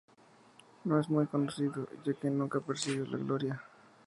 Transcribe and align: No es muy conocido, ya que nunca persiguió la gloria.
No 0.85 0.99
es 0.99 1.11
muy 1.11 1.27
conocido, 1.27 1.87
ya 2.03 2.15
que 2.15 2.27
nunca 2.31 2.59
persiguió 2.59 3.05
la 3.05 3.17
gloria. 3.17 3.63